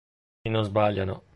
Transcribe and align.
E 0.43 0.49
non 0.49 0.63
sbagliano. 0.63 1.25